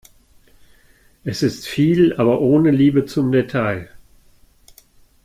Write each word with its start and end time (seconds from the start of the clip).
Es 1.23 1.43
ist 1.43 1.67
viel, 1.67 2.15
aber 2.15 2.41
ohne 2.41 2.71
Liebe 2.71 3.05
zum 3.05 3.31
Detail. 3.31 3.87